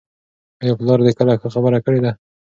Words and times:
آیا 0.61 0.73
پلار 0.79 0.99
دې 1.05 1.11
کله 1.19 1.33
ښه 1.41 1.49
خبره 1.55 1.79
کړې 1.85 1.99
ده؟ 2.05 2.11